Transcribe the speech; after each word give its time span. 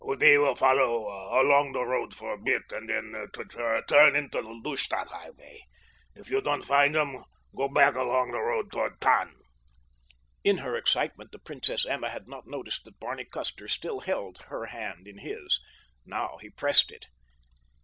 "We 0.03 0.35
will 0.39 0.55
follow 0.55 1.03
along 1.41 1.73
this 1.73 1.85
road 1.85 2.15
for 2.15 2.33
a 2.33 2.37
bit 2.39 2.71
and 2.71 2.89
then 2.89 3.13
turn 3.87 4.15
into 4.15 4.41
the 4.41 4.49
Lustadt 4.63 5.07
highway. 5.09 5.63
If 6.15 6.31
you 6.31 6.41
don't 6.41 6.63
find 6.65 6.95
them 6.95 7.23
go 7.55 7.69
back 7.69 7.93
along 7.93 8.31
the 8.31 8.39
road 8.39 8.71
toward 8.71 8.99
Tann." 8.99 9.35
In 10.43 10.57
her 10.57 10.75
excitement 10.75 11.31
the 11.31 11.37
Princess 11.37 11.85
Emma 11.85 12.09
had 12.09 12.27
not 12.27 12.47
noticed 12.47 12.83
that 12.85 12.99
Barney 12.99 13.25
Custer 13.25 13.67
still 13.67 13.99
held 13.99 14.39
her 14.47 14.65
hand 14.65 15.07
in 15.07 15.19
his. 15.19 15.61
Now 16.03 16.39
he 16.41 16.49
pressed 16.49 16.91
it. 16.91 17.05